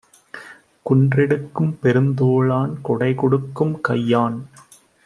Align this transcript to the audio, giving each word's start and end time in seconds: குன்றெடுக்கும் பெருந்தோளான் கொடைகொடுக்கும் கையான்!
குன்றெடுக்கும் 0.85 1.73
பெருந்தோளான் 1.83 2.73
கொடைகொடுக்கும் 2.83 3.75
கையான்! 3.89 4.39